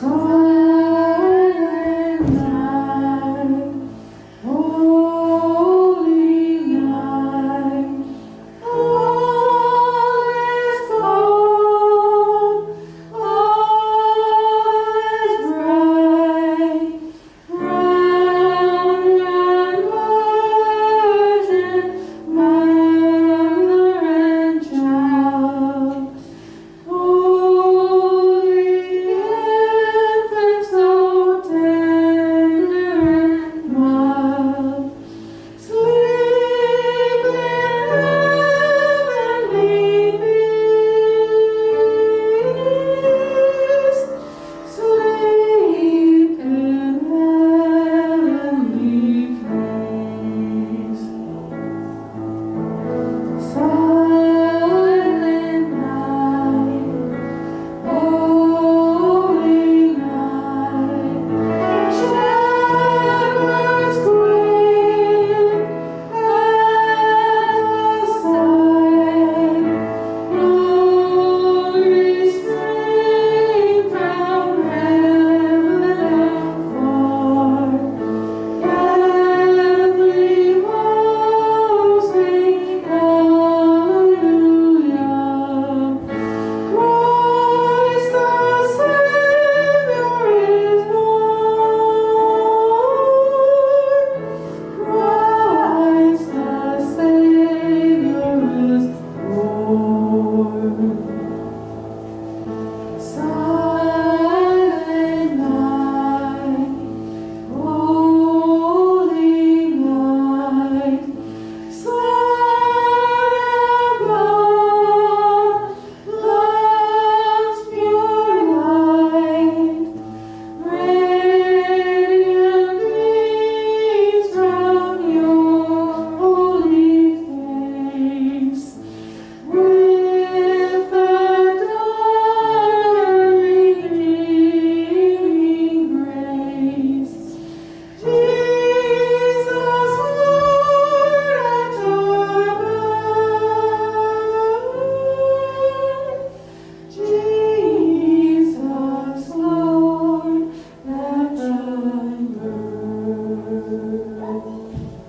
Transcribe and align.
Só 0.00 0.43